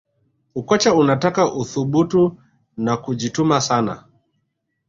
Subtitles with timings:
[0.55, 2.37] ukocha unataka uthubutu
[2.77, 4.03] na kujituma sana